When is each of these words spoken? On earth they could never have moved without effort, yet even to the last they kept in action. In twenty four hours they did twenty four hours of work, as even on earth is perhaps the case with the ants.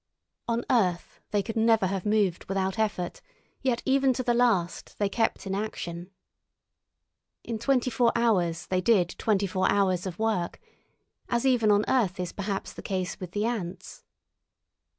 On 0.47 0.65
earth 0.71 1.21
they 1.29 1.43
could 1.43 1.55
never 1.55 1.85
have 1.85 2.07
moved 2.07 2.45
without 2.45 2.79
effort, 2.79 3.21
yet 3.61 3.83
even 3.85 4.13
to 4.13 4.23
the 4.23 4.33
last 4.33 4.97
they 4.97 5.07
kept 5.07 5.45
in 5.45 5.53
action. 5.53 6.09
In 7.43 7.59
twenty 7.59 7.91
four 7.91 8.11
hours 8.15 8.65
they 8.65 8.81
did 8.81 9.09
twenty 9.19 9.45
four 9.45 9.69
hours 9.69 10.07
of 10.07 10.17
work, 10.17 10.59
as 11.29 11.45
even 11.45 11.69
on 11.69 11.85
earth 11.87 12.19
is 12.19 12.31
perhaps 12.33 12.73
the 12.73 12.81
case 12.81 13.19
with 13.19 13.33
the 13.33 13.45
ants. 13.45 14.03